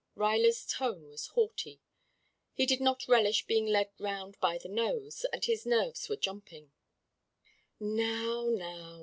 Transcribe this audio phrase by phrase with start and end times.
[0.15, 1.79] Ruyler's tone was haughty.
[2.55, 6.71] He did not relish being led round by the nose, and his nerves were jumping.
[7.79, 8.45] "Now!
[8.49, 8.99] Now!"